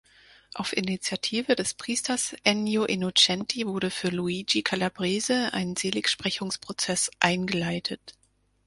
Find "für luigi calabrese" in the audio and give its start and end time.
3.91-5.53